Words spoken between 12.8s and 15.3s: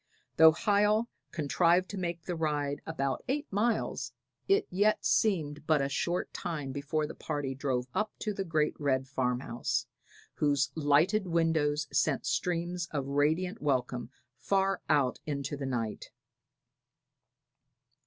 of radiant welcome far out